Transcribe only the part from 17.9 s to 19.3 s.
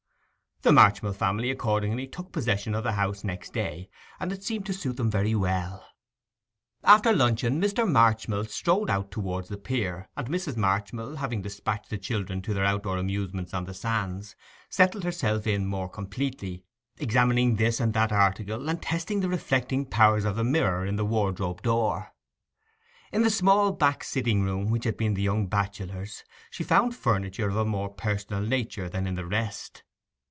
that article, and testing the